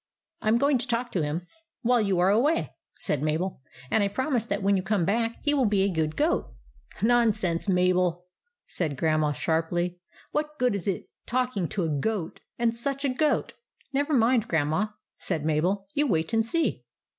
[0.41, 1.45] "I 'm going to talk to him
[1.83, 3.61] while you are away," said Mabel;
[3.91, 6.51] "and I promise that when you come back he will be a good goat.""
[7.03, 8.25] Nonsense, Mabel!"
[8.77, 9.99] said Grandma, sharply.
[10.31, 13.53] "What good is it talking to a goat— and such a goat?""
[13.93, 14.87] Never mind, Grandma,"
[15.19, 16.83] said Mabel." You wait and see."